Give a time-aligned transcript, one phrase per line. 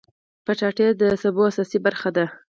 [0.45, 2.25] کچالو د سبو اساسي برخه ده